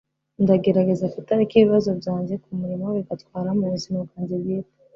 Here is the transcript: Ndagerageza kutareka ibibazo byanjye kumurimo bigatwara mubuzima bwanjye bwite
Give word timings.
Ndagerageza 0.43 1.05
kutareka 1.13 1.53
ibibazo 1.55 1.89
byanjye 1.99 2.33
kumurimo 2.43 2.87
bigatwara 2.97 3.49
mubuzima 3.57 3.99
bwanjye 4.07 4.35
bwite 4.41 4.75